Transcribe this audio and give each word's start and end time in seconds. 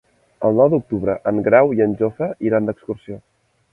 El 0.47 0.55
nou 0.59 0.69
d'octubre 0.73 1.17
en 1.31 1.41
Grau 1.49 1.75
i 1.81 1.85
en 1.87 1.93
Jofre 2.01 2.31
iran 2.51 2.71
d'excursió. 2.71 3.21